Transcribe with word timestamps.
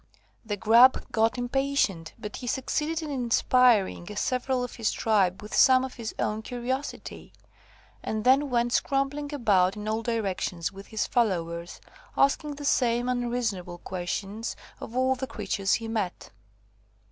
The 0.43 0.57
Grub 0.57 1.11
got 1.11 1.37
impatient, 1.37 2.13
but 2.17 2.37
he 2.37 2.47
succeeded 2.47 3.03
in 3.03 3.11
inspiring 3.11 4.07
several 4.15 4.63
of 4.63 4.77
his 4.77 4.91
tribe 4.91 5.43
with 5.43 5.53
some 5.55 5.85
of 5.85 5.93
his 5.93 6.15
own 6.17 6.41
curiosity, 6.41 7.33
and 8.01 8.23
then 8.23 8.49
went 8.49 8.73
scrambling 8.73 9.31
about 9.31 9.75
in 9.75 9.87
all 9.87 10.01
directions 10.01 10.71
with 10.71 10.87
his 10.87 11.05
followers, 11.05 11.79
asking 12.17 12.55
the 12.55 12.65
same 12.65 13.07
unreasonable 13.07 13.77
questions 13.77 14.55
of 14.79 14.95
all 14.97 15.13
the 15.13 15.27
creatures 15.27 15.75
he 15.75 15.87
met. 15.87 16.31